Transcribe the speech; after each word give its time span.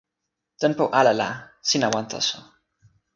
tenpo 0.61 0.83
ala 0.99 1.13
la 1.19 1.29
sina 1.67 1.87
wan 1.93 2.05
taso. 2.11 2.37